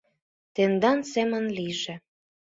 —Тендан 0.53 0.99
семын 1.13 1.45
лийже. 1.57 1.95